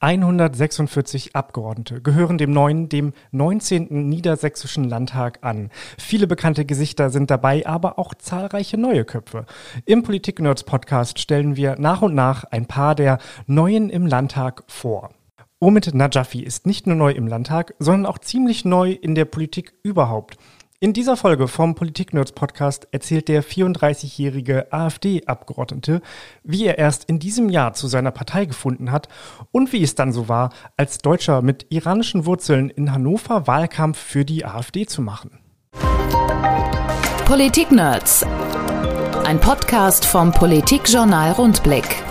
[0.00, 4.08] 146 Abgeordnete gehören dem neuen, dem 19.
[4.08, 5.70] Niedersächsischen Landtag an.
[5.98, 9.46] Viele bekannte Gesichter sind dabei, aber auch zahlreiche neue Köpfe.
[9.86, 15.10] Im Politik-Nerds Podcast stellen wir nach und nach ein paar der Neuen im Landtag vor.
[15.58, 19.72] Omid Najafi ist nicht nur neu im Landtag, sondern auch ziemlich neu in der Politik
[19.82, 20.36] überhaupt.
[20.78, 26.02] In dieser Folge vom Politik-Nerds Podcast erzählt der 34-jährige AfD-Abgeordnete,
[26.42, 29.08] wie er erst in diesem Jahr zu seiner Partei gefunden hat
[29.52, 34.26] und wie es dann so war, als Deutscher mit iranischen Wurzeln in Hannover Wahlkampf für
[34.26, 35.38] die AfD zu machen.
[37.24, 38.26] Politik-Nerds.
[39.24, 42.05] Ein Podcast vom Politikjournal Rundblick.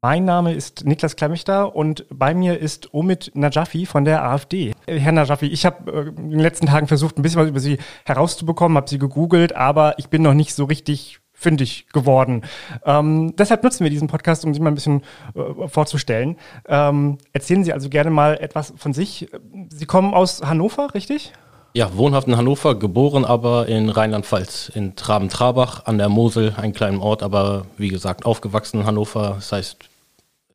[0.00, 4.72] Mein Name ist Niklas Klemmichter und bei mir ist Omid Najafi von der AfD.
[4.86, 7.78] Herr Najafi, ich habe äh, in den letzten Tagen versucht, ein bisschen was über Sie
[8.04, 12.42] herauszubekommen, habe Sie gegoogelt, aber ich bin noch nicht so richtig fündig geworden.
[12.84, 15.02] Ähm, deshalb nutzen wir diesen Podcast, um Sie mal ein bisschen
[15.34, 16.36] äh, vorzustellen.
[16.68, 19.28] Ähm, erzählen Sie also gerne mal etwas von sich.
[19.68, 21.32] Sie kommen aus Hannover, richtig?
[21.74, 27.02] Ja, wohnhaft in Hannover, geboren aber in Rheinland-Pfalz, in Traben-Trabach an der Mosel, ein kleiner
[27.02, 29.34] Ort, aber wie gesagt aufgewachsen in Hannover.
[29.36, 29.87] Das heißt,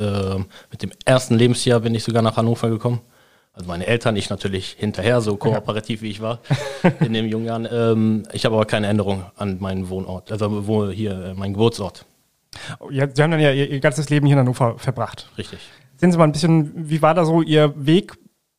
[0.04, 3.02] äh, mit dem ersten Lebensjahr bin ich sogar nach Hannover gekommen.
[3.54, 6.40] Also meine Eltern, ich natürlich hinterher, so kooperativ wie ich war
[7.00, 7.68] in den jungen Jahren.
[7.72, 12.06] Ähm, ich habe aber keine Änderung an meinen Wohnort, also wo hier äh, mein Geburtsort.
[12.90, 15.30] Ja, Sie haben dann ja Ihr, Ihr ganzes Leben hier in Hannover verbracht.
[15.38, 15.60] Richtig.
[15.98, 18.14] Sehen Sie mal ein bisschen, wie war da so Ihr Weg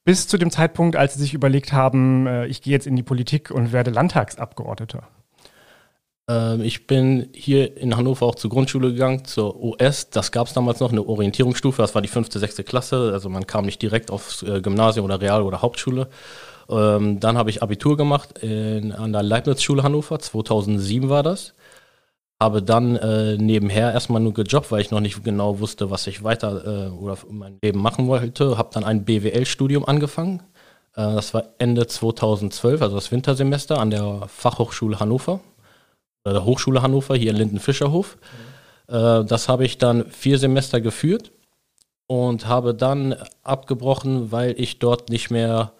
[0.05, 3.03] bis zu dem Zeitpunkt, als Sie sich überlegt haben, äh, ich gehe jetzt in die
[3.03, 5.09] Politik und werde Landtagsabgeordneter?
[6.29, 10.11] Ähm, ich bin hier in Hannover auch zur Grundschule gegangen, zur OS.
[10.11, 11.83] Das gab es damals noch, eine Orientierungsstufe.
[11.83, 13.11] Das war die fünfte, sechste Klasse.
[13.13, 16.09] Also man kam nicht direkt aufs äh, Gymnasium oder Real- oder Hauptschule.
[16.69, 20.19] Ähm, dann habe ich Abitur gemacht in, an der Leibniz-Schule Hannover.
[20.19, 21.55] 2007 war das.
[22.43, 26.25] Habe dann äh, nebenher erstmal nur gejobbt, weil ich noch nicht genau wusste, was ich
[26.25, 28.59] weiter äh, oder mein Leben machen wollte.
[28.59, 30.43] Habe dann ein BWL-Studium angefangen.
[30.97, 35.41] Äh, das war Ende 2012, also das Wintersemester an der Fachhochschule Hannover
[36.33, 38.17] der Hochschule Hannover, hier in Lindenfischerhof.
[38.89, 38.95] Mhm.
[38.95, 41.33] Äh, das habe ich dann vier Semester geführt
[42.07, 45.73] und habe dann abgebrochen, weil ich dort nicht mehr,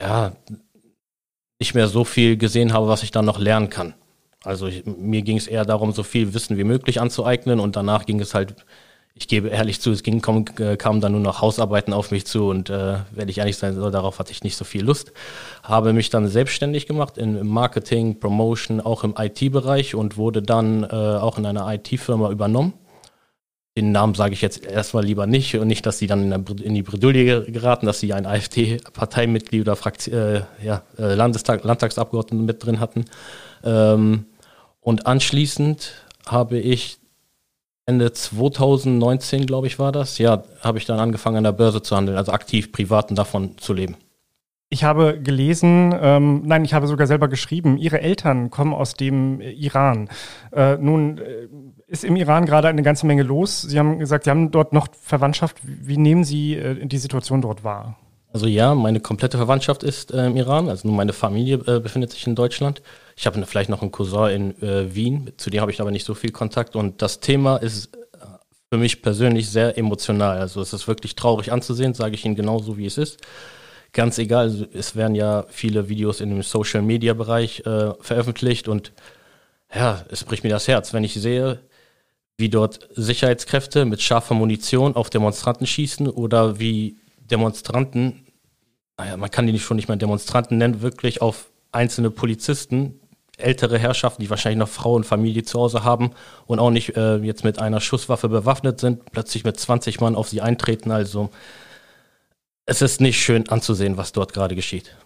[0.00, 0.32] ja,
[1.58, 3.94] nicht mehr so viel gesehen habe, was ich dann noch lernen kann.
[4.44, 8.06] Also ich, mir ging es eher darum, so viel Wissen wie möglich anzueignen und danach
[8.06, 8.54] ging es halt
[9.18, 12.26] ich gebe ehrlich zu, es ging, kam, äh, kamen dann nur noch Hausarbeiten auf mich
[12.26, 15.12] zu und äh, werde ich ehrlich sein, so, darauf hatte ich nicht so viel Lust.
[15.62, 20.88] Habe mich dann selbstständig gemacht in, Marketing, Promotion, auch im IT-Bereich und wurde dann äh,
[20.88, 22.74] auch in einer IT-Firma übernommen.
[23.74, 26.82] Den Namen sage ich jetzt erstmal lieber nicht und nicht, dass sie dann in die
[26.82, 32.80] Bredouille geraten, dass sie ein AfD-Parteimitglied oder Frakt äh, ja, äh, Landestag, Landtagsabgeordneten mit drin
[32.80, 33.06] hatten.
[33.64, 34.26] Ähm,
[34.80, 35.92] und anschließend
[36.26, 36.98] habe ich
[37.86, 40.18] Ende 2019, glaube ich, war das.
[40.18, 43.56] Ja, habe ich dann angefangen, an der Börse zu handeln, also aktiv privat und davon
[43.58, 43.96] zu leben.
[44.68, 49.40] Ich habe gelesen, ähm, nein, ich habe sogar selber geschrieben, Ihre Eltern kommen aus dem
[49.40, 50.08] Iran.
[50.50, 51.46] Äh, nun äh,
[51.86, 53.62] ist im Iran gerade eine ganze Menge los.
[53.62, 55.58] Sie haben gesagt, Sie haben dort noch Verwandtschaft.
[55.62, 57.96] Wie nehmen Sie äh, die Situation dort wahr?
[58.36, 62.10] Also ja, meine komplette Verwandtschaft ist äh, im Iran, also nur meine Familie äh, befindet
[62.10, 62.82] sich in Deutschland.
[63.16, 66.04] Ich habe vielleicht noch einen Cousin in äh, Wien, zu dem habe ich aber nicht
[66.04, 66.76] so viel Kontakt.
[66.76, 67.98] Und das Thema ist äh,
[68.70, 70.36] für mich persönlich sehr emotional.
[70.36, 73.22] Also es ist wirklich traurig anzusehen, sage ich Ihnen genauso, wie es ist.
[73.94, 78.92] Ganz egal, also es werden ja viele Videos in dem Social-Media-Bereich äh, veröffentlicht und
[79.74, 81.60] ja, es bricht mir das Herz, wenn ich sehe,
[82.36, 86.98] wie dort Sicherheitskräfte mit scharfer Munition auf Demonstranten schießen oder wie
[87.30, 88.25] Demonstranten,
[88.98, 93.00] naja, man kann die nicht schon nicht mehr Demonstranten nennen, wirklich auf einzelne Polizisten,
[93.36, 96.12] ältere Herrschaften, die wahrscheinlich noch Frau und Familie zu Hause haben
[96.46, 100.28] und auch nicht äh, jetzt mit einer Schusswaffe bewaffnet sind, plötzlich mit 20 Mann auf
[100.28, 100.90] sie eintreten.
[100.90, 101.30] Also
[102.64, 104.96] es ist nicht schön anzusehen, was dort gerade geschieht.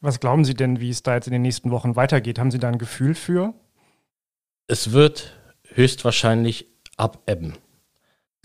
[0.00, 2.38] Was glauben Sie denn, wie es da jetzt in den nächsten Wochen weitergeht?
[2.38, 3.54] Haben Sie da ein Gefühl für?
[4.68, 5.32] Es wird
[5.74, 7.54] höchstwahrscheinlich abebben.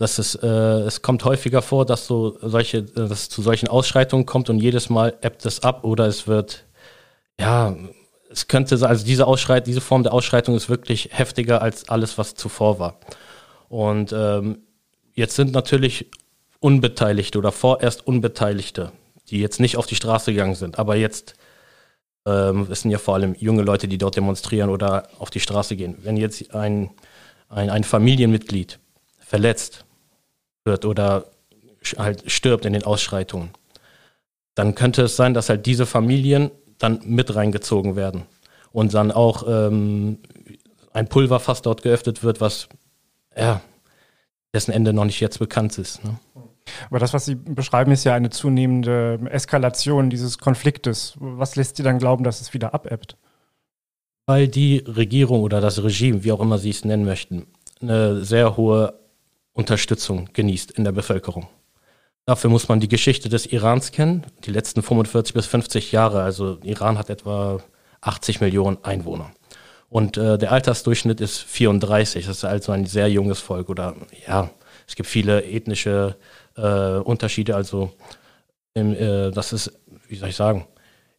[0.00, 3.68] Das ist, äh, es kommt häufiger vor, dass so solche, äh, dass es zu solchen
[3.68, 6.64] Ausschreitungen kommt und jedes Mal ebbt es ab oder es wird
[7.38, 7.76] ja,
[8.30, 12.34] es könnte, also diese Ausschreit, diese Form der Ausschreitung ist wirklich heftiger als alles, was
[12.34, 12.98] zuvor war.
[13.68, 14.62] Und ähm,
[15.12, 16.06] jetzt sind natürlich
[16.60, 18.92] Unbeteiligte oder vorerst Unbeteiligte,
[19.28, 21.34] die jetzt nicht auf die Straße gegangen sind, aber jetzt
[22.24, 25.76] ähm, es sind ja vor allem junge Leute, die dort demonstrieren oder auf die Straße
[25.76, 25.98] gehen.
[26.00, 26.88] Wenn jetzt ein,
[27.50, 28.78] ein, ein Familienmitglied
[29.18, 29.84] verletzt
[30.64, 31.26] wird oder
[31.96, 33.50] halt stirbt in den Ausschreitungen,
[34.54, 38.22] dann könnte es sein, dass halt diese Familien dann mit reingezogen werden.
[38.72, 40.18] Und dann auch ähm,
[40.92, 42.68] ein Pulverfass dort geöffnet wird, was
[43.36, 43.60] ja,
[44.54, 46.04] dessen Ende noch nicht jetzt bekannt ist.
[46.04, 46.18] Ne?
[46.88, 51.14] Aber das, was Sie beschreiben, ist ja eine zunehmende Eskalation dieses Konfliktes.
[51.18, 53.16] Was lässt Sie dann glauben, dass es wieder abebbt?
[54.26, 57.46] Weil die Regierung oder das Regime, wie auch immer Sie es nennen möchten,
[57.80, 58.99] eine sehr hohe
[59.60, 61.46] Unterstützung genießt in der Bevölkerung.
[62.24, 66.22] Dafür muss man die Geschichte des Irans kennen, die letzten 45 bis 50 Jahre.
[66.22, 67.60] Also Iran hat etwa
[68.00, 69.30] 80 Millionen Einwohner.
[69.90, 72.26] Und äh, der Altersdurchschnitt ist 34.
[72.26, 73.68] Das ist also ein sehr junges Volk.
[73.68, 73.96] Oder
[74.26, 74.50] ja,
[74.86, 76.16] es gibt viele ethnische
[76.56, 77.54] äh, Unterschiede.
[77.56, 77.92] Also
[78.74, 79.72] im, äh, das ist,
[80.08, 80.66] wie soll ich sagen,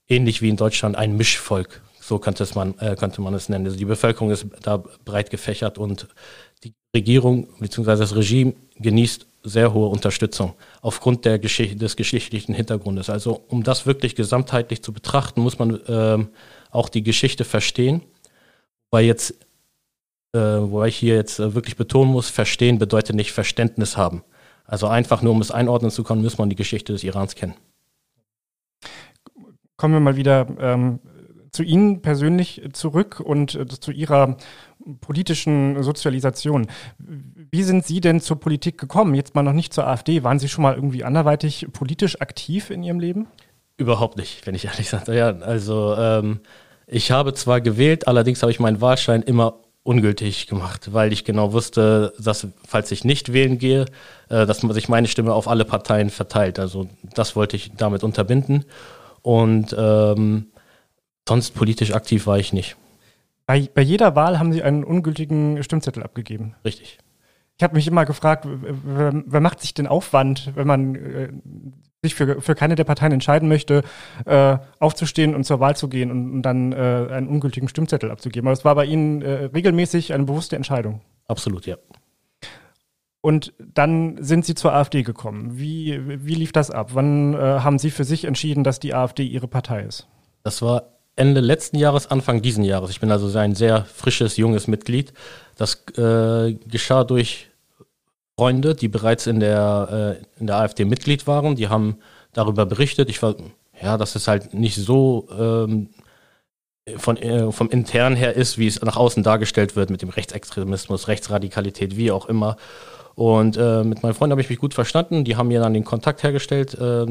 [0.08, 1.82] ähnlich wie in Deutschland ein Mischvolk.
[2.00, 3.66] So könnte, es man, äh, könnte man es nennen.
[3.66, 6.08] Also die Bevölkerung ist da breit gefächert und
[6.64, 7.98] die Regierung bzw.
[7.98, 13.10] das Regime genießt sehr hohe Unterstützung aufgrund der Geschichte, des geschichtlichen Hintergrundes.
[13.10, 16.30] Also um das wirklich gesamtheitlich zu betrachten, muss man ähm,
[16.70, 18.02] auch die Geschichte verstehen.
[18.92, 19.32] Weil jetzt,
[20.34, 24.24] äh, wobei ich hier jetzt äh, wirklich betonen muss, verstehen bedeutet nicht Verständnis haben.
[24.66, 27.56] Also einfach nur, um es einordnen zu können, muss man die Geschichte des Irans kennen.
[29.76, 31.00] Kommen wir mal wieder ähm,
[31.52, 34.38] zu Ihnen persönlich zurück und äh, zu Ihrer
[35.02, 36.68] politischen Sozialisation.
[36.98, 39.14] Wie sind Sie denn zur Politik gekommen?
[39.16, 40.24] Jetzt mal noch nicht zur AfD.
[40.24, 43.28] Waren Sie schon mal irgendwie anderweitig politisch aktiv in Ihrem Leben?
[43.78, 45.16] Überhaupt nicht, wenn ich ehrlich sage.
[45.16, 46.42] Ja, also ähm,
[46.88, 51.54] ich habe zwar gewählt, allerdings habe ich meinen Wahlschein immer ungültig gemacht, weil ich genau
[51.54, 53.86] wusste, dass falls ich nicht wählen gehe,
[54.30, 56.60] äh, dass sich meine Stimme auf alle Parteien verteilt.
[56.60, 58.66] Also das wollte ich damit unterbinden.
[59.24, 60.48] Und ähm,
[61.28, 62.76] sonst politisch aktiv war ich nicht.
[63.46, 66.56] Bei, bei jeder Wahl haben Sie einen ungültigen Stimmzettel abgegeben.
[66.64, 67.00] Richtig.
[67.58, 71.30] Ich habe mich immer gefragt, wer, wer, macht sich den Aufwand, wenn man äh,
[72.02, 73.84] sich für, für keine der Parteien entscheiden möchte,
[74.26, 78.48] äh, aufzustehen und zur Wahl zu gehen und, und dann äh, einen ungültigen Stimmzettel abzugeben.
[78.48, 81.02] Aber es war bei Ihnen äh, regelmäßig eine bewusste Entscheidung.
[81.28, 81.78] Absolut, ja.
[83.22, 85.60] Und dann sind Sie zur AfD gekommen.
[85.60, 86.92] Wie, wie lief das ab?
[86.96, 90.08] Wann äh, haben Sie für sich entschieden, dass die AfD Ihre Partei ist?
[90.44, 92.90] Das war Ende letzten Jahres, Anfang diesen Jahres.
[92.90, 95.14] Ich bin also ein sehr frisches, junges Mitglied.
[95.56, 97.52] Das äh, geschah durch
[98.36, 101.56] Freunde, die bereits in der, äh, in der AfD Mitglied waren.
[101.56, 101.98] Die haben
[102.34, 103.08] darüber berichtet.
[103.08, 103.36] Ich war,
[103.80, 105.90] ja, dass es halt nicht so ähm,
[106.98, 111.08] von, äh, vom intern her ist, wie es nach außen dargestellt wird mit dem Rechtsextremismus,
[111.08, 112.58] Rechtsradikalität, wie auch immer.
[113.14, 115.24] Und äh, mit meinen Freunden habe ich mich gut verstanden.
[115.24, 117.06] Die haben mir dann den Kontakt hergestellt äh,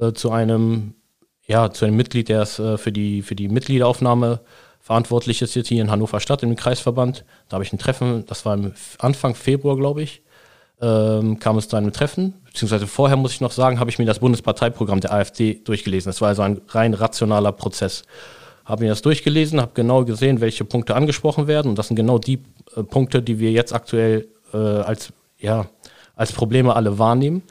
[0.00, 0.94] äh, zu einem,
[1.46, 4.40] ja, zu einem Mitglied, der ist äh, für die für die Mitgliederaufnahme
[4.80, 7.24] verantwortlich ist jetzt hier in Hannover Stadt im Kreisverband.
[7.48, 8.58] Da habe ich ein Treffen, das war
[8.98, 10.22] Anfang Februar, glaube ich
[10.82, 14.04] ähm, kam es zu einem Treffen, beziehungsweise vorher muss ich noch sagen, habe ich mir
[14.04, 16.10] das Bundesparteiprogramm der AfD durchgelesen.
[16.10, 18.02] Das war also ein rein rationaler Prozess.
[18.64, 22.18] Habe mir das durchgelesen, habe genau gesehen, welche Punkte angesprochen werden und das sind genau
[22.18, 22.42] die
[22.76, 25.66] äh, Punkte, die wir jetzt aktuell äh, als, ja,
[26.16, 27.42] als Probleme alle wahrnehmen.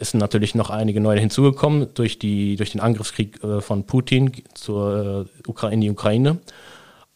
[0.00, 4.32] Es sind natürlich noch einige neue hinzugekommen durch, die, durch den Angriffskrieg äh, von Putin
[4.54, 6.38] zur äh, in die Ukraine.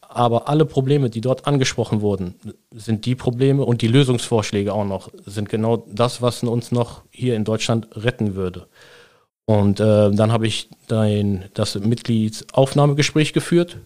[0.00, 2.34] Aber alle Probleme, die dort angesprochen wurden,
[2.70, 7.34] sind die Probleme und die Lösungsvorschläge auch noch, sind genau das, was uns noch hier
[7.36, 8.66] in Deutschland retten würde.
[9.46, 13.78] Und äh, dann habe ich dein, das Mitgliedsaufnahmegespräch geführt.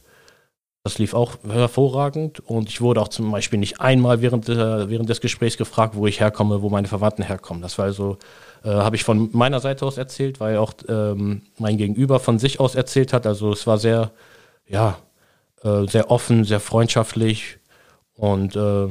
[0.89, 5.11] Das lief auch hervorragend und ich wurde auch zum Beispiel nicht einmal während, der, während
[5.11, 7.61] des Gesprächs gefragt, wo ich herkomme, wo meine Verwandten herkommen.
[7.61, 8.17] Das war also,
[8.65, 12.59] äh, habe ich von meiner Seite aus erzählt, weil auch ähm, mein Gegenüber von sich
[12.59, 13.27] aus erzählt hat.
[13.27, 14.13] Also es war sehr,
[14.67, 14.97] ja,
[15.63, 17.59] äh, sehr offen, sehr freundschaftlich
[18.15, 18.89] und äh,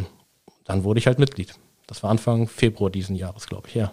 [0.66, 1.56] dann wurde ich halt Mitglied.
[1.88, 3.92] Das war Anfang Februar diesen Jahres, glaube ich, ja.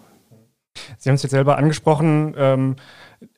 [0.99, 2.75] Sie haben es jetzt selber angesprochen, ähm,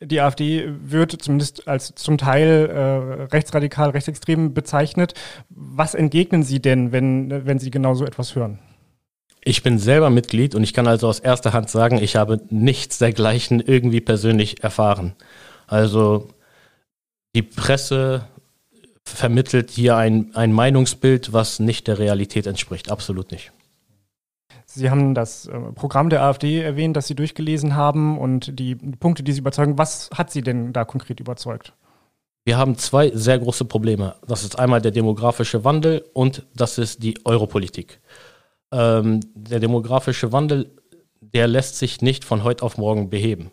[0.01, 5.13] die AfD wird zumindest als zum Teil äh, rechtsradikal, rechtsextrem bezeichnet.
[5.49, 8.59] Was entgegnen Sie denn, wenn, wenn Sie genau so etwas hören?
[9.43, 12.97] Ich bin selber Mitglied und ich kann also aus erster Hand sagen, ich habe nichts
[12.97, 15.15] dergleichen irgendwie persönlich erfahren.
[15.67, 16.27] Also
[17.33, 18.27] die Presse
[19.05, 22.91] vermittelt hier ein, ein Meinungsbild, was nicht der Realität entspricht.
[22.91, 23.51] Absolut nicht.
[24.69, 29.23] Sie haben das äh, Programm der AfD erwähnt, das Sie durchgelesen haben und die Punkte,
[29.23, 29.77] die Sie überzeugen.
[29.77, 31.73] Was hat Sie denn da konkret überzeugt?
[32.43, 34.15] Wir haben zwei sehr große Probleme.
[34.27, 38.01] Das ist einmal der demografische Wandel und das ist die Europolitik.
[38.71, 40.69] Ähm, der demografische Wandel,
[41.21, 43.51] der lässt sich nicht von heute auf morgen beheben.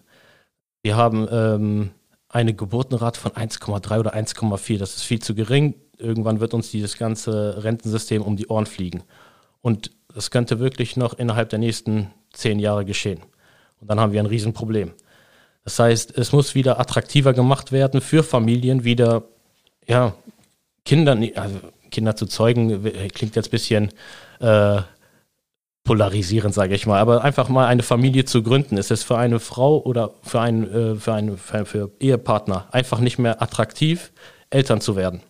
[0.83, 1.90] Wir haben ähm,
[2.28, 4.78] eine Geburtenrate von 1,3 oder 1,4.
[4.78, 5.75] Das ist viel zu gering.
[5.97, 9.04] Irgendwann wird uns dieses ganze Rentensystem um die Ohren fliegen.
[9.61, 13.21] Und das könnte wirklich noch innerhalb der nächsten zehn Jahre geschehen.
[13.80, 14.92] Und dann haben wir ein Riesenproblem.
[15.64, 19.25] Das heißt, es muss wieder attraktiver gemacht werden für Familien, wieder
[19.87, 20.14] ja,
[20.85, 21.59] Kinder, also
[21.90, 22.83] Kinder zu zeugen,
[23.14, 23.92] klingt jetzt ein bisschen
[24.40, 24.83] äh,
[25.85, 29.40] polarisierend, sage ich mal, aber einfach mal eine Familie zu gründen, ist es für eine
[29.40, 34.12] Frau oder für einen, äh, für einen für, für Ehepartner einfach nicht mehr attraktiv,
[34.50, 35.23] Eltern zu werden.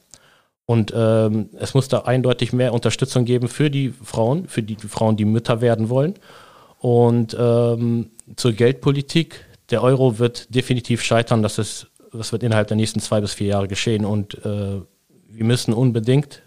[0.67, 4.89] Und ähm, es muss da eindeutig mehr Unterstützung geben für die Frauen, für die, die
[4.89, 6.15] Frauen, die Mütter werden wollen.
[6.79, 12.77] Und ähm, zur Geldpolitik, der Euro wird definitiv scheitern, das, ist, das wird innerhalb der
[12.77, 14.05] nächsten zwei bis vier Jahre geschehen.
[14.05, 14.81] Und äh,
[15.29, 16.43] wir müssen unbedingt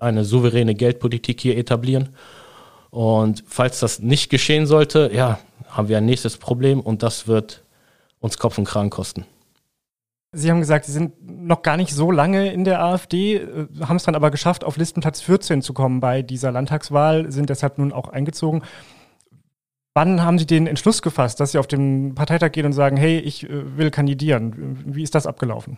[0.00, 2.10] eine souveräne Geldpolitik hier etablieren.
[2.90, 5.38] Und falls das nicht geschehen sollte, ja,
[5.68, 7.62] haben wir ein nächstes Problem und das wird
[8.20, 9.24] uns Kopf und Kragen kosten.
[10.34, 13.96] Sie haben gesagt, Sie sind noch gar nicht so lange in der AfD, äh, haben
[13.96, 17.92] es dann aber geschafft, auf Listenplatz 14 zu kommen bei dieser Landtagswahl, sind deshalb nun
[17.92, 18.62] auch eingezogen.
[19.94, 23.18] Wann haben Sie den Entschluss gefasst, dass Sie auf den Parteitag gehen und sagen, hey,
[23.18, 24.82] ich äh, will kandidieren?
[24.86, 25.76] Wie ist das abgelaufen?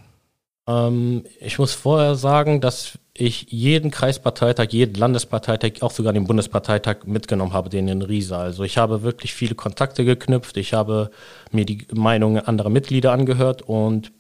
[0.68, 7.04] Ähm, ich muss vorher sagen, dass ich jeden Kreisparteitag, jeden Landesparteitag, auch sogar den Bundesparteitag
[7.06, 8.40] mitgenommen habe, den in Riesa.
[8.40, 11.10] Also ich habe wirklich viele Kontakte geknüpft, ich habe
[11.50, 14.12] mir die Meinungen anderer Mitglieder angehört und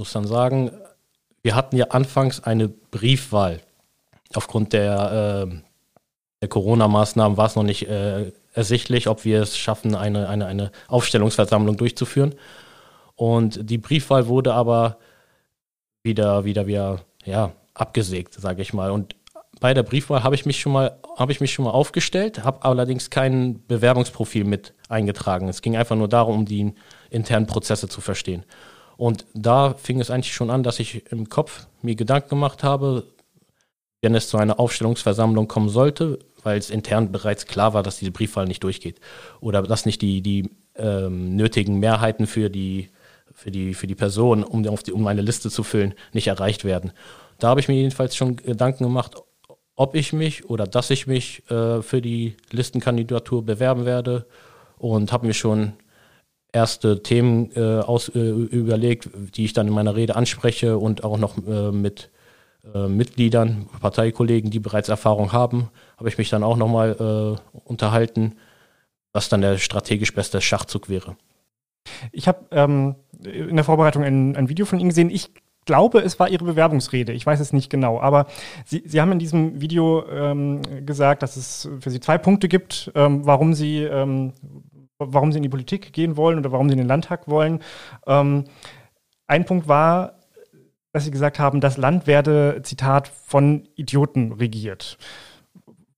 [0.00, 0.70] muss dann sagen,
[1.42, 3.60] wir hatten ja anfangs eine Briefwahl.
[4.34, 5.56] Aufgrund der, äh,
[6.40, 10.72] der Corona-Maßnahmen war es noch nicht äh, ersichtlich, ob wir es schaffen, eine, eine, eine
[10.88, 12.34] Aufstellungsversammlung durchzuführen.
[13.14, 14.96] Und die Briefwahl wurde aber
[16.02, 18.90] wieder, wieder, wieder, ja, abgesägt, sage ich mal.
[18.90, 19.16] Und
[19.60, 22.64] bei der Briefwahl habe ich mich schon mal, habe ich mich schon mal aufgestellt, habe
[22.64, 25.48] allerdings kein Bewerbungsprofil mit eingetragen.
[25.48, 26.72] Es ging einfach nur darum, um die
[27.10, 28.46] internen Prozesse zu verstehen.
[29.00, 33.04] Und da fing es eigentlich schon an, dass ich im Kopf mir Gedanken gemacht habe,
[34.02, 38.10] wenn es zu einer Aufstellungsversammlung kommen sollte, weil es intern bereits klar war, dass diese
[38.10, 39.00] Briefwahl nicht durchgeht
[39.40, 42.90] oder dass nicht die, die ähm, nötigen Mehrheiten für die
[43.32, 46.92] für die, für die Person, um, die, um eine Liste zu füllen, nicht erreicht werden.
[47.38, 49.14] Da habe ich mir jedenfalls schon Gedanken gemacht,
[49.76, 54.26] ob ich mich oder dass ich mich äh, für die Listenkandidatur bewerben werde
[54.76, 55.72] und habe mir schon
[56.52, 61.18] erste Themen äh, aus, äh, überlegt, die ich dann in meiner Rede anspreche und auch
[61.18, 62.10] noch äh, mit
[62.74, 68.36] äh, Mitgliedern, Parteikollegen, die bereits Erfahrung haben, habe ich mich dann auch nochmal äh, unterhalten,
[69.12, 71.16] was dann der strategisch beste Schachzug wäre.
[72.12, 75.10] Ich habe ähm, in der Vorbereitung ein, ein Video von Ihnen gesehen.
[75.10, 75.30] Ich
[75.64, 77.12] glaube, es war Ihre Bewerbungsrede.
[77.12, 78.00] Ich weiß es nicht genau.
[78.00, 78.26] Aber
[78.64, 82.90] Sie, Sie haben in diesem Video ähm, gesagt, dass es für Sie zwei Punkte gibt,
[82.94, 84.32] ähm, warum Sie, ähm,
[85.00, 87.60] warum Sie in die Politik gehen wollen oder warum Sie in den Landtag wollen.
[88.06, 88.44] Ähm,
[89.26, 90.18] ein Punkt war,
[90.92, 94.98] dass Sie gesagt haben, das Land werde, Zitat, von Idioten regiert.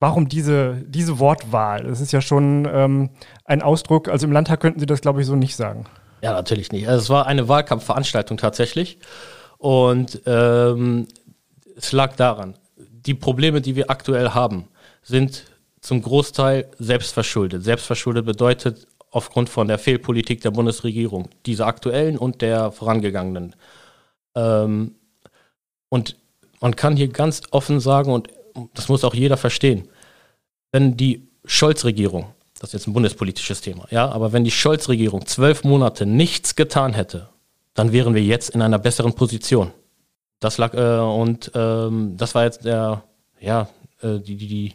[0.00, 1.84] Warum diese, diese Wortwahl?
[1.84, 3.10] Das ist ja schon ähm,
[3.44, 5.84] ein Ausdruck, also im Landtag könnten Sie das, glaube ich, so nicht sagen.
[6.22, 6.88] Ja, natürlich nicht.
[6.88, 8.98] Also es war eine Wahlkampfveranstaltung tatsächlich.
[9.58, 11.06] Und ähm,
[11.76, 14.68] es lag daran, die Probleme, die wir aktuell haben,
[15.02, 15.44] sind
[15.80, 17.64] zum Großteil selbstverschuldet.
[17.64, 23.54] Selbstverschuldet bedeutet aufgrund von der Fehlpolitik der Bundesregierung, dieser aktuellen und der vorangegangenen.
[24.34, 24.96] Ähm,
[25.88, 26.16] und
[26.60, 28.30] man kann hier ganz offen sagen, und
[28.74, 29.88] das muss auch jeder verstehen,
[30.72, 32.26] wenn die Scholz-Regierung,
[32.58, 36.94] das ist jetzt ein bundespolitisches Thema, ja, aber wenn die Scholz-Regierung zwölf Monate nichts getan
[36.94, 37.28] hätte,
[37.74, 39.72] dann wären wir jetzt in einer besseren Position.
[40.40, 43.04] Das lag, äh, und ähm, das war jetzt der,
[43.40, 43.68] ja,
[44.00, 44.74] äh, die, die, die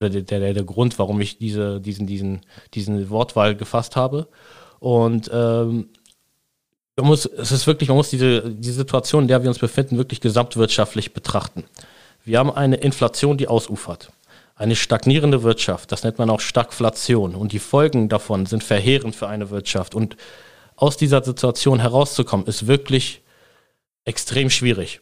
[0.00, 2.40] der, der, der Grund, warum ich diese, diesen, diesen,
[2.74, 4.28] diesen Wortwahl gefasst habe.
[4.78, 5.90] Und ähm,
[6.96, 9.98] man muss, es ist wirklich, man muss diese, die Situation, in der wir uns befinden,
[9.98, 11.64] wirklich gesamtwirtschaftlich betrachten.
[12.24, 14.10] Wir haben eine Inflation, die ausufert.
[14.54, 17.34] Eine stagnierende Wirtschaft, das nennt man auch Stagflation.
[17.34, 19.94] Und die Folgen davon sind verheerend für eine Wirtschaft.
[19.94, 20.16] Und
[20.76, 23.22] aus dieser Situation herauszukommen, ist wirklich
[24.04, 25.00] extrem schwierig.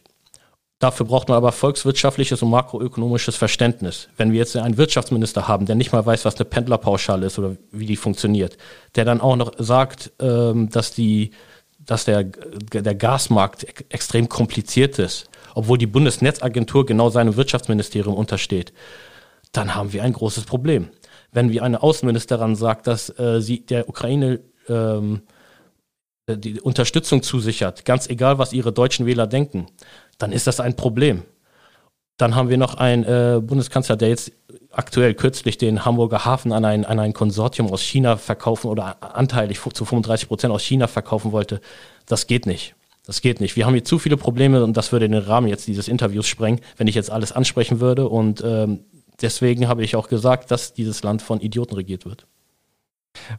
[0.79, 4.07] Dafür braucht man aber volkswirtschaftliches und makroökonomisches Verständnis.
[4.15, 7.57] Wenn wir jetzt einen Wirtschaftsminister haben, der nicht mal weiß, was eine Pendlerpauschale ist oder
[7.71, 8.57] wie die funktioniert,
[8.95, 11.31] der dann auch noch sagt, ähm, dass, die,
[11.79, 18.71] dass der, der Gasmarkt extrem kompliziert ist, obwohl die Bundesnetzagentur genau seinem Wirtschaftsministerium untersteht,
[19.51, 20.89] dann haben wir ein großes Problem.
[21.33, 25.23] Wenn wir eine Außenministerin sagt, dass äh, sie der Ukraine ähm,
[26.29, 29.67] äh, die Unterstützung zusichert, ganz egal, was ihre deutschen Wähler denken,
[30.19, 31.23] dann ist das ein Problem.
[32.17, 34.31] Dann haben wir noch einen äh, Bundeskanzler, der jetzt
[34.71, 39.59] aktuell kürzlich den Hamburger Hafen an ein, an ein Konsortium aus China verkaufen oder anteilig
[39.73, 41.61] zu 35 Prozent aus China verkaufen wollte.
[42.05, 42.75] Das geht nicht.
[43.05, 43.55] Das geht nicht.
[43.55, 46.59] Wir haben hier zu viele Probleme und das würde den Rahmen jetzt dieses Interviews sprengen,
[46.77, 48.07] wenn ich jetzt alles ansprechen würde.
[48.07, 48.81] Und ähm,
[49.21, 52.27] deswegen habe ich auch gesagt, dass dieses Land von Idioten regiert wird.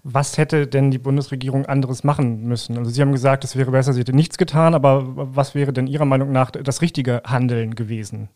[0.02, 2.76] Was hätte denn die Bundesregierung anderes machen müssen?
[2.78, 5.04] Also Sie haben gesagt, es wäre besser, sie hätte nichts getan, aber
[5.36, 8.28] was wäre denn Ihrer Meinung nach das richtige Handeln gewesen?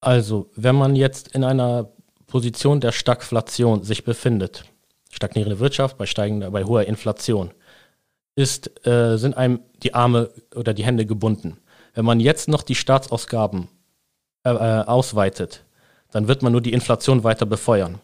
[0.00, 1.90] Also, wenn man jetzt in einer
[2.26, 4.64] Position der Stagflation sich befindet,
[5.10, 7.52] stagnierende Wirtschaft bei steigender, bei hoher Inflation,
[8.34, 11.58] ist, äh, sind einem die Arme oder die Hände gebunden.
[11.94, 13.68] Wenn man jetzt noch die Staatsausgaben
[14.44, 15.64] äh, äh, ausweitet,
[16.12, 18.00] dann wird man nur die Inflation weiter befeuern.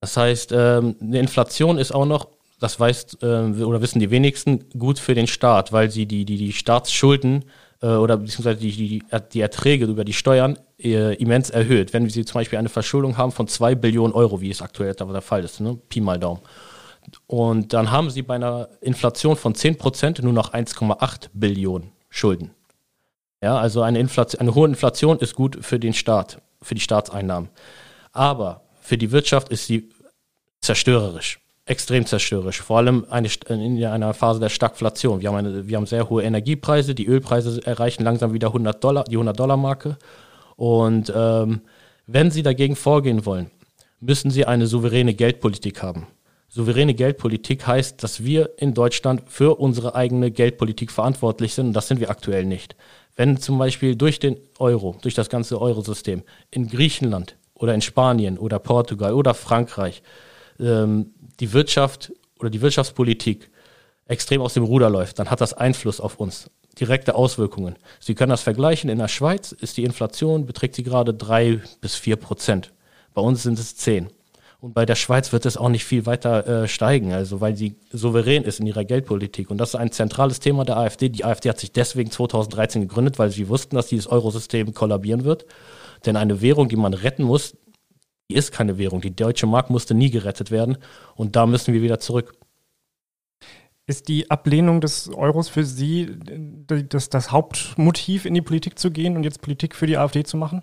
[0.00, 2.28] Das heißt, ähm, eine Inflation ist auch noch,
[2.60, 6.36] das weiß äh, oder wissen die wenigsten, gut für den Staat, weil sie die, die,
[6.36, 7.44] die Staatsschulden
[7.82, 9.02] äh, oder beziehungsweise die, die,
[9.32, 11.92] die Erträge über die Steuern äh, immens erhöht.
[11.92, 15.22] Wenn sie zum Beispiel eine Verschuldung haben von 2 Billionen Euro, wie es aktuell der
[15.22, 15.78] Fall ist, ne?
[15.88, 16.40] Pi mal Daumen.
[17.26, 22.50] Und dann haben sie bei einer Inflation von 10% nur noch 1,8 Billionen Schulden.
[23.42, 27.50] Ja, also eine, Inflation, eine hohe Inflation ist gut für den Staat, für die Staatseinnahmen.
[28.12, 29.90] Aber für die Wirtschaft ist sie
[30.62, 32.62] zerstörerisch, extrem zerstörerisch.
[32.62, 35.20] Vor allem eine, in einer Phase der Stagflation.
[35.20, 39.04] Wir haben, eine, wir haben sehr hohe Energiepreise, die Ölpreise erreichen langsam wieder 100 Dollar,
[39.04, 39.98] die 100-Dollar-Marke.
[40.56, 41.60] Und ähm,
[42.06, 43.50] wenn sie dagegen vorgehen wollen,
[44.00, 46.06] müssen sie eine souveräne Geldpolitik haben.
[46.48, 51.88] Souveräne Geldpolitik heißt, dass wir in Deutschland für unsere eigene Geldpolitik verantwortlich sind und das
[51.88, 52.74] sind wir aktuell nicht.
[53.16, 58.38] Wenn zum Beispiel durch den Euro, durch das ganze Eurosystem in Griechenland oder in Spanien
[58.38, 60.02] oder Portugal oder Frankreich
[60.58, 63.50] ähm, die Wirtschaft oder die Wirtschaftspolitik
[64.06, 66.50] extrem aus dem Ruder läuft, dann hat das Einfluss auf uns,
[66.80, 67.76] direkte Auswirkungen.
[68.00, 71.94] Sie können das vergleichen, in der Schweiz ist die Inflation, beträgt sie gerade drei bis
[71.94, 72.72] vier Prozent.
[73.14, 74.08] Bei uns sind es zehn.
[74.60, 77.76] Und bei der Schweiz wird es auch nicht viel weiter äh, steigen, also weil sie
[77.92, 79.50] souverän ist in ihrer Geldpolitik.
[79.50, 81.08] Und das ist ein zentrales Thema der AfD.
[81.10, 85.46] Die AfD hat sich deswegen 2013 gegründet, weil sie wussten, dass dieses Eurosystem kollabieren wird.
[86.06, 87.56] Denn eine Währung, die man retten muss,
[88.30, 89.00] die ist keine Währung.
[89.00, 90.78] Die deutsche Mark musste nie gerettet werden.
[91.14, 92.34] Und da müssen wir wieder zurück.
[93.86, 96.14] Ist die Ablehnung des Euros für Sie
[96.66, 100.36] das, das Hauptmotiv, in die Politik zu gehen und jetzt Politik für die AfD zu
[100.36, 100.62] machen?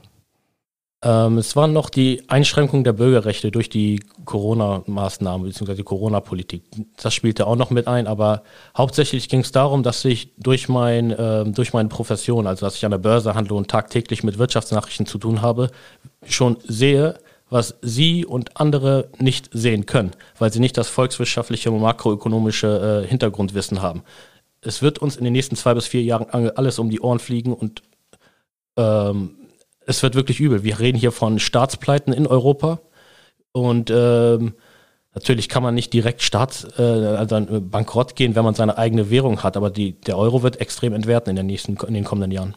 [1.03, 5.75] Ähm, es waren noch die Einschränkungen der Bürgerrechte durch die Corona-Maßnahmen bzw.
[5.75, 6.63] die Corona-Politik.
[7.01, 8.43] Das spielte auch noch mit ein, aber
[8.77, 12.85] hauptsächlich ging es darum, dass ich durch, mein, äh, durch meine Profession, also dass ich
[12.85, 15.69] an der Börse handle und tagtäglich mit Wirtschaftsnachrichten zu tun habe,
[16.25, 21.81] schon sehe, was Sie und andere nicht sehen können, weil sie nicht das volkswirtschaftliche und
[21.81, 24.01] makroökonomische äh, Hintergrundwissen haben.
[24.61, 27.53] Es wird uns in den nächsten zwei bis vier Jahren alles um die Ohren fliegen
[27.53, 27.83] und
[28.77, 29.35] ähm,
[29.85, 30.63] es wird wirklich übel.
[30.63, 32.79] Wir reden hier von Staatspleiten in Europa
[33.51, 34.55] und ähm,
[35.13, 39.43] natürlich kann man nicht direkt Staats, äh, also bankrott gehen, wenn man seine eigene Währung
[39.43, 42.55] hat, aber die, der Euro wird extrem entwerten in, den nächsten, in den kommenden Jahren.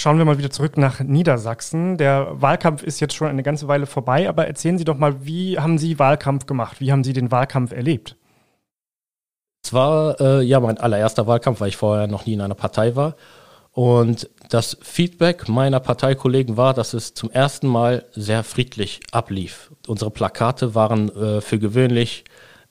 [0.00, 1.98] Schauen wir mal wieder zurück nach Niedersachsen.
[1.98, 5.58] Der Wahlkampf ist jetzt schon eine ganze Weile vorbei, aber erzählen Sie doch mal, wie
[5.58, 6.80] haben Sie Wahlkampf gemacht?
[6.80, 8.16] Wie haben Sie den Wahlkampf erlebt?
[9.64, 12.94] Es war äh, ja mein allererster Wahlkampf, weil ich vorher noch nie in einer Partei
[12.94, 13.16] war.
[13.72, 19.70] Und das Feedback meiner Parteikollegen war, dass es zum ersten Mal sehr friedlich ablief.
[19.86, 22.24] Unsere Plakate waren äh, für gewöhnlich,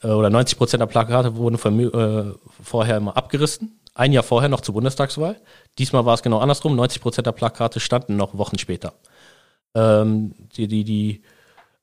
[0.04, 3.80] äh, oder 90 Prozent der Plakate wurden äh, vorher immer abgerissen.
[3.94, 5.38] Ein Jahr vorher noch zur Bundestagswahl.
[5.78, 6.76] Diesmal war es genau andersrum.
[6.76, 8.94] 90 Prozent der Plakate standen noch Wochen später.
[9.74, 11.22] Ähm, die, die, die,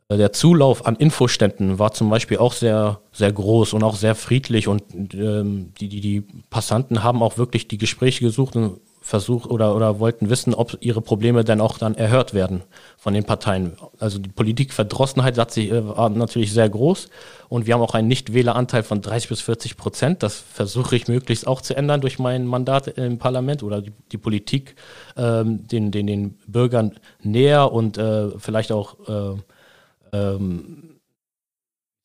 [0.09, 4.15] äh, der Zulauf an Infoständen war zum Beispiel auch sehr, sehr groß und auch sehr
[4.15, 9.51] friedlich und ähm, die, die, die Passanten haben auch wirklich die Gespräche gesucht und versucht
[9.51, 12.63] oder, oder wollten wissen, ob ihre Probleme dann auch dann erhört werden
[12.97, 13.77] von den Parteien.
[14.01, 17.11] Also die Politikverdrossenheit hat sich, äh, war natürlich sehr groß
[17.51, 20.23] und wir haben auch einen Nichtwähleranteil von 30 bis 40 Prozent.
[20.23, 24.17] Das versuche ich möglichst auch zu ändern durch mein Mandat im Parlament oder die, die
[24.17, 24.75] Politik
[25.19, 30.99] ähm, den, den, den Bürgern näher und äh, vielleicht auch äh, ähm,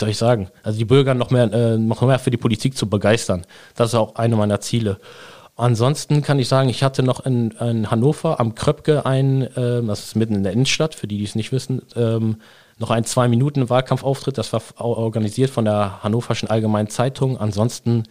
[0.02, 2.90] soll ich sagen, also die Bürger noch mehr, äh, noch mehr für die Politik zu
[2.90, 3.46] begeistern.
[3.76, 5.00] Das ist auch eine meiner Ziele.
[5.60, 10.06] Ansonsten kann ich sagen, ich hatte noch in, in Hannover am Kröpke ein, äh, das
[10.06, 12.38] ist mitten in der Innenstadt, für die, die es nicht wissen, ähm,
[12.78, 14.38] noch ein zwei Minuten Wahlkampfauftritt.
[14.38, 17.38] Das war organisiert von der Hannoverschen Allgemeinen Zeitung.
[17.38, 18.04] Ansonsten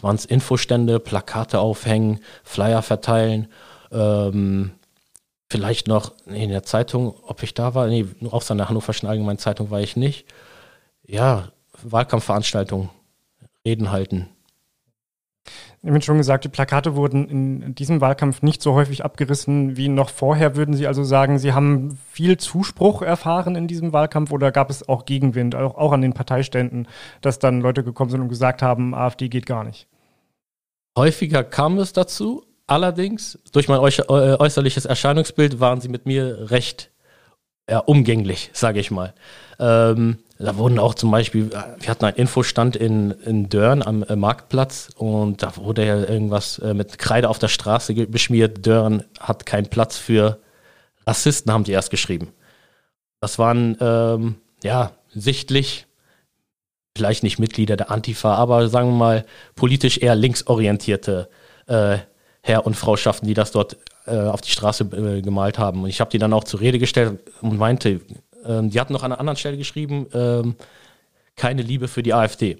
[0.00, 3.46] waren es Infostände, Plakate aufhängen, Flyer verteilen.
[3.92, 4.72] Ähm,
[5.48, 9.38] vielleicht noch in der Zeitung, ob ich da war, nee, nur auf seiner Hannoverschen Allgemeinen
[9.38, 10.26] Zeitung war ich nicht.
[11.06, 11.52] Ja,
[11.84, 12.90] Wahlkampfveranstaltungen,
[13.64, 14.28] Reden halten.
[15.82, 19.88] Ich habe schon gesagt, die Plakate wurden in diesem Wahlkampf nicht so häufig abgerissen wie
[19.88, 20.54] noch vorher.
[20.54, 24.86] Würden Sie also sagen, Sie haben viel Zuspruch erfahren in diesem Wahlkampf oder gab es
[24.86, 26.86] auch Gegenwind, auch, auch an den Parteiständen,
[27.22, 29.88] dass dann Leute gekommen sind und gesagt haben, AfD geht gar nicht?
[30.98, 32.44] Häufiger kam es dazu.
[32.66, 36.89] Allerdings, durch mein äußerliches Erscheinungsbild waren sie mit mir recht
[37.70, 39.14] ja, umgänglich, sage ich mal.
[39.60, 44.16] Ähm, da wurden auch zum Beispiel, wir hatten einen Infostand in, in Dörn am äh,
[44.16, 48.66] Marktplatz und da wurde ja irgendwas äh, mit Kreide auf der Straße beschmiert.
[48.66, 50.40] Dörn hat keinen Platz für
[51.06, 52.32] Rassisten, haben die erst geschrieben.
[53.20, 55.86] Das waren ähm, ja sichtlich
[56.96, 61.28] vielleicht nicht Mitglieder der Antifa, aber sagen wir mal politisch eher linksorientierte
[61.66, 61.98] äh,
[62.42, 63.76] Herr und Frau Schaften, die das dort
[64.10, 65.82] äh, auf die Straße äh, gemalt haben.
[65.82, 68.00] Und ich habe die dann auch zur Rede gestellt und meinte,
[68.44, 70.54] ähm, die hatten noch an einer anderen Stelle geschrieben, ähm,
[71.36, 72.58] keine Liebe für die AfD.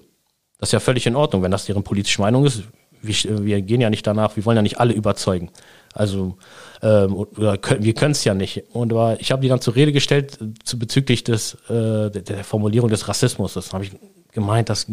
[0.57, 2.63] Das ist ja völlig in Ordnung, wenn das deren politische Meinung ist.
[3.01, 5.49] Wir, wir gehen ja nicht danach, wir wollen ja nicht alle überzeugen.
[5.93, 6.37] Also
[6.83, 8.63] ähm, oder wir können es ja nicht.
[8.73, 12.89] Und aber ich habe die dann zur Rede gestellt zu, bezüglich des, äh, der Formulierung
[12.89, 13.53] des Rassismus.
[13.53, 13.91] Das habe ich
[14.31, 14.87] gemeint, dass,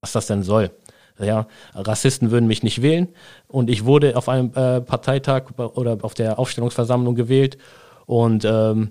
[0.00, 0.70] was das denn soll.
[1.18, 3.08] Ja, Rassisten würden mich nicht wählen
[3.48, 7.58] und ich wurde auf einem äh, Parteitag oder auf der Aufstellungsversammlung gewählt
[8.06, 8.90] und ähm,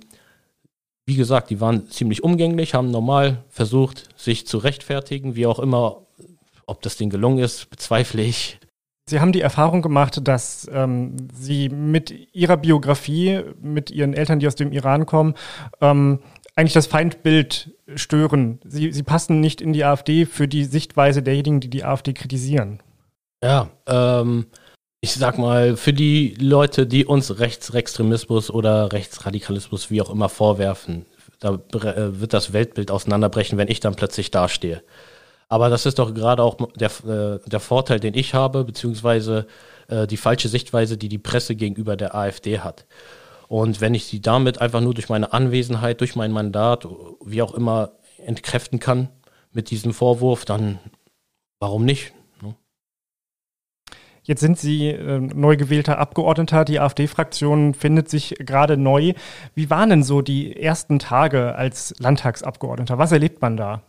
[1.05, 5.97] wie gesagt, die waren ziemlich umgänglich, haben normal versucht, sich zu rechtfertigen, wie auch immer.
[6.67, 8.59] Ob das denen gelungen ist, bezweifle ich.
[9.09, 14.47] Sie haben die Erfahrung gemacht, dass ähm, Sie mit Ihrer Biografie, mit Ihren Eltern, die
[14.47, 15.33] aus dem Iran kommen,
[15.81, 16.19] ähm,
[16.55, 18.59] eigentlich das Feindbild stören.
[18.65, 22.81] Sie, sie passen nicht in die AfD für die Sichtweise derjenigen, die die AfD kritisieren.
[23.43, 24.47] Ja, ähm,
[25.01, 31.05] ich sag mal, für die Leute, die uns Rechtsextremismus oder Rechtsradikalismus, wie auch immer, vorwerfen,
[31.39, 34.83] da äh, wird das Weltbild auseinanderbrechen, wenn ich dann plötzlich dastehe.
[35.49, 39.47] Aber das ist doch gerade auch der, äh, der Vorteil, den ich habe, beziehungsweise
[39.89, 42.85] äh, die falsche Sichtweise, die die Presse gegenüber der AfD hat.
[43.51, 46.87] Und wenn ich sie damit einfach nur durch meine Anwesenheit, durch mein Mandat,
[47.21, 47.91] wie auch immer,
[48.25, 49.09] entkräften kann
[49.51, 50.79] mit diesem Vorwurf, dann
[51.59, 52.13] warum nicht?
[52.41, 52.55] Ne?
[54.23, 56.63] Jetzt sind Sie äh, neu gewählter Abgeordneter.
[56.63, 59.15] Die AfD-Fraktion findet sich gerade neu.
[59.53, 62.99] Wie waren denn so die ersten Tage als Landtagsabgeordneter?
[62.99, 63.81] Was erlebt man da?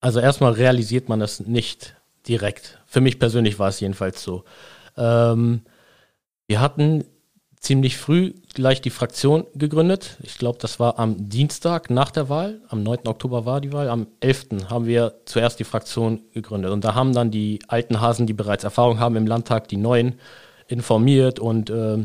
[0.00, 1.96] Also erstmal realisiert man das nicht
[2.28, 2.80] direkt.
[2.86, 4.44] Für mich persönlich war es jedenfalls so.
[4.96, 5.62] Ähm,
[6.46, 7.04] wir hatten
[7.64, 10.18] ziemlich früh gleich die Fraktion gegründet.
[10.22, 12.60] Ich glaube, das war am Dienstag nach der Wahl.
[12.68, 13.08] Am 9.
[13.08, 13.88] Oktober war die Wahl.
[13.88, 14.68] Am 11.
[14.68, 16.70] haben wir zuerst die Fraktion gegründet.
[16.70, 20.20] Und da haben dann die alten Hasen, die bereits Erfahrung haben im Landtag, die neuen
[20.68, 22.04] informiert und äh,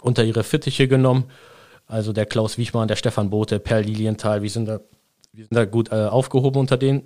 [0.00, 1.24] unter ihre Fittiche genommen.
[1.86, 4.80] Also der Klaus Wiechmann, der Stefan Bote, Per Lilienthal, wir sind da,
[5.32, 7.02] wir sind da gut äh, aufgehoben unter denen.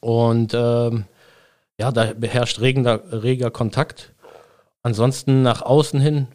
[0.00, 1.04] Und ähm,
[1.78, 4.14] ja, da beherrscht regender, reger Kontakt.
[4.82, 6.28] Ansonsten nach außen hin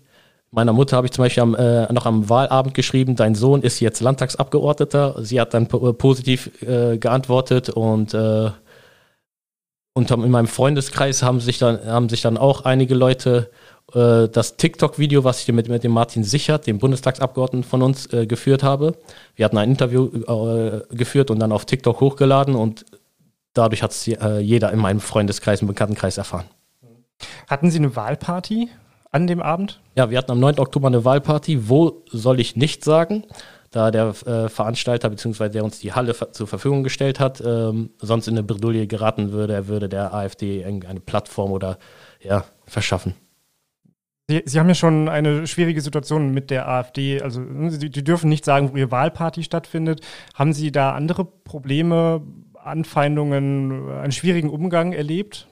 [0.55, 3.79] Meiner Mutter habe ich zum Beispiel am, äh, noch am Wahlabend geschrieben, dein Sohn ist
[3.79, 5.15] jetzt Landtagsabgeordneter.
[5.23, 8.51] Sie hat dann äh, positiv äh, geantwortet und, äh,
[9.93, 13.49] und in meinem Freundeskreis haben sich dann, haben sich dann auch einige Leute
[13.95, 18.27] äh, das TikTok-Video, was ich mit, mit dem Martin Sichert, dem Bundestagsabgeordneten von uns, äh,
[18.27, 18.95] geführt habe.
[19.35, 20.07] Wir hatten ein Interview
[20.91, 22.85] geführt und dann auf TikTok hochgeladen und
[23.55, 26.45] dadurch hat es jeder in meinem Freundeskreis, im Bekanntenkreis erfahren.
[27.47, 28.69] Hatten Sie eine Wahlparty?
[29.13, 29.79] An dem Abend?
[29.95, 30.59] Ja, wir hatten am 9.
[30.59, 31.69] Oktober eine Wahlparty.
[31.69, 33.23] Wo soll ich nicht sagen?
[33.71, 35.49] Da der äh, Veranstalter bzw.
[35.49, 39.53] der uns die Halle zur Verfügung gestellt hat, ähm, sonst in eine Bredouille geraten würde,
[39.53, 41.77] er würde der AfD eine Plattform oder
[42.21, 43.15] ja, verschaffen.
[44.29, 47.21] Sie, Sie, haben ja schon eine schwierige Situation mit der AfD.
[47.21, 50.01] Also Sie, die dürfen nicht sagen, wo Ihre Wahlparty stattfindet.
[50.33, 52.21] Haben Sie da andere Probleme,
[52.53, 55.47] Anfeindungen, einen schwierigen Umgang erlebt?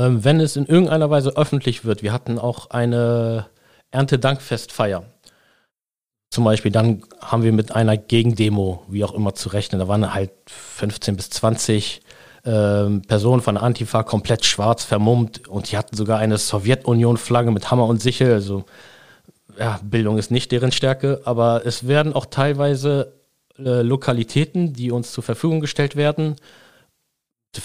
[0.00, 2.02] Ähm, wenn es in irgendeiner Weise öffentlich wird.
[2.02, 3.46] Wir hatten auch eine
[3.90, 5.04] Erntedankfestfeier.
[6.30, 9.78] Zum Beispiel, dann haben wir mit einer Gegendemo, wie auch immer, zu rechnen.
[9.78, 12.00] Da waren halt 15 bis 20
[12.46, 17.86] ähm, Personen von Antifa komplett schwarz vermummt und die hatten sogar eine Sowjetunion-Flagge mit Hammer
[17.86, 18.32] und Sichel.
[18.32, 18.64] Also,
[19.58, 23.12] ja, Bildung ist nicht deren Stärke, aber es werden auch teilweise
[23.58, 26.36] äh, Lokalitäten, die uns zur Verfügung gestellt werden,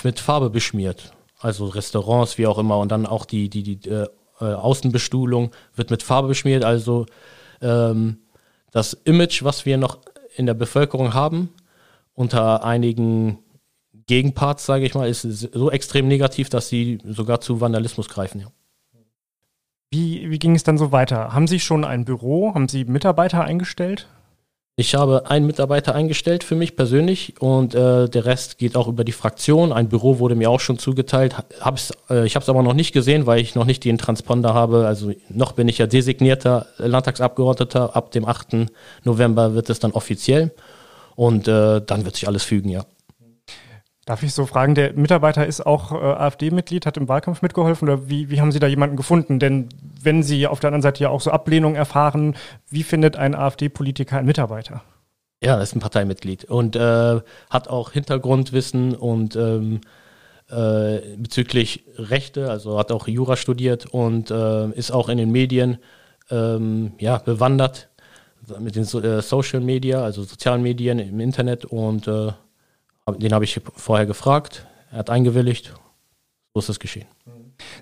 [0.04, 1.14] mit Farbe beschmiert
[1.46, 4.08] also Restaurants, wie auch immer, und dann auch die, die, die äh,
[4.42, 6.66] äh, Außenbestuhlung wird mit Farbe beschmiert.
[6.66, 7.06] Also
[7.62, 8.18] ähm,
[8.72, 10.00] das Image, was wir noch
[10.36, 11.54] in der Bevölkerung haben,
[12.16, 13.38] unter einigen
[14.08, 18.42] Gegenparts, sage ich mal, ist so extrem negativ, dass sie sogar zu Vandalismus greifen.
[18.42, 18.48] Ja.
[19.92, 21.32] Wie, wie ging es dann so weiter?
[21.32, 22.54] Haben Sie schon ein Büro?
[22.56, 24.08] Haben Sie Mitarbeiter eingestellt?
[24.78, 29.06] Ich habe einen Mitarbeiter eingestellt für mich persönlich und äh, der Rest geht auch über
[29.06, 29.72] die Fraktion.
[29.72, 31.34] Ein Büro wurde mir auch schon zugeteilt.
[31.62, 34.54] Hab's, äh, ich habe es aber noch nicht gesehen, weil ich noch nicht den Transponder
[34.54, 34.86] habe.
[34.86, 37.96] Also noch bin ich ja designierter Landtagsabgeordneter.
[37.96, 38.68] Ab dem 8.
[39.06, 40.52] November wird es dann offiziell
[41.16, 42.86] und äh, dann wird sich alles fügen, ja.
[44.06, 48.08] Darf ich so fragen, der Mitarbeiter ist auch äh, AfD-Mitglied, hat im Wahlkampf mitgeholfen oder
[48.08, 49.40] wie, wie haben Sie da jemanden gefunden?
[49.40, 49.70] Denn
[50.02, 52.36] wenn Sie auf der anderen Seite ja auch so Ablehnung erfahren,
[52.70, 54.84] wie findet ein AfD-Politiker einen Mitarbeiter?
[55.44, 59.82] Ja, er ist ein Parteimitglied und äh, hat auch Hintergrundwissen und ähm,
[60.50, 65.80] äh, bezüglich Rechte, also hat auch Jura studiert und äh, ist auch in den Medien
[66.30, 67.90] ähm, ja, bewandert
[68.60, 72.32] mit den so äh, Social Media, also sozialen Medien im Internet und äh,
[73.14, 74.66] den habe ich vorher gefragt.
[74.92, 75.74] Er hat eingewilligt.
[76.54, 77.08] So ist es geschehen.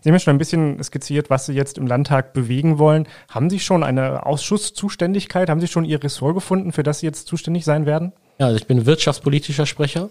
[0.02, 3.08] Sie haben ja schon ein bisschen skizziert, was Sie jetzt im Landtag bewegen wollen.
[3.30, 5.50] Haben Sie schon eine Ausschusszuständigkeit?
[5.50, 8.14] Haben Sie schon Ihr Ressort gefunden, für das Sie jetzt zuständig sein werden?
[8.40, 10.10] Ja, also ich bin wirtschaftspolitischer Sprecher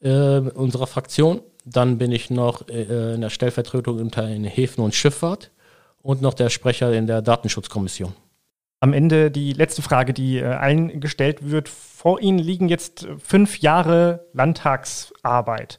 [0.00, 1.40] äh, unserer Fraktion.
[1.64, 5.50] Dann bin ich noch äh, in der Stellvertretung unter in Häfen und Schifffahrt
[6.00, 8.14] und noch der Sprecher in der Datenschutzkommission.
[8.80, 11.68] Am Ende die letzte Frage, die äh, allen gestellt wird.
[11.68, 15.78] Vor Ihnen liegen jetzt fünf Jahre Landtagsarbeit.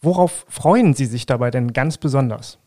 [0.00, 2.58] Worauf freuen Sie sich dabei denn ganz besonders?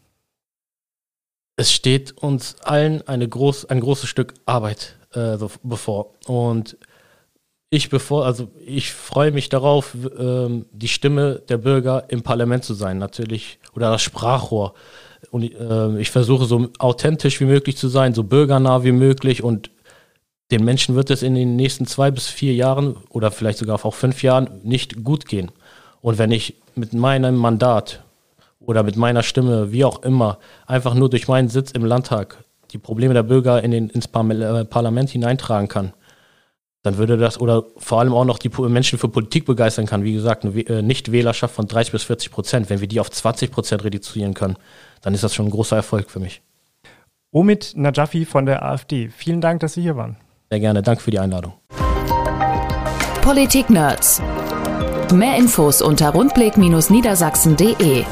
[1.56, 6.14] Es steht uns allen eine groß, ein großes Stück Arbeit äh, bevor.
[6.26, 6.78] Und
[7.70, 12.74] ich bevor, also ich freue mich darauf, ähm, die Stimme der Bürger im Parlament zu
[12.74, 14.74] sein, natürlich, oder das Sprachrohr.
[15.30, 19.70] Und äh, ich versuche so authentisch wie möglich zu sein, so bürgernah wie möglich und
[20.52, 23.94] den Menschen wird es in den nächsten zwei bis vier Jahren oder vielleicht sogar auch
[23.94, 25.52] fünf Jahren nicht gut gehen.
[26.02, 28.04] Und wenn ich mit meinem Mandat
[28.60, 32.78] oder mit meiner Stimme, wie auch immer, einfach nur durch meinen Sitz im Landtag die
[32.78, 35.94] Probleme der Bürger in den, ins äh, Parlament hineintragen kann,
[36.84, 40.04] dann würde das oder vor allem auch noch die Menschen für Politik begeistern kann.
[40.04, 42.70] Wie gesagt, eine äh, Nichtwählerschaft von 30 bis 40 Prozent.
[42.70, 44.58] Wenn wir die auf 20 Prozent reduzieren können,
[45.02, 46.42] dann ist das schon ein großer Erfolg für mich.
[47.32, 49.10] Omid Najafi von der AfD.
[49.10, 50.18] Vielen Dank, dass Sie hier waren.
[50.50, 50.82] Sehr gerne.
[50.82, 51.54] Danke für die Einladung.
[53.22, 54.22] Politik Nerds.
[55.14, 58.06] Mehr Infos unter rundblick-niedersachsen.de.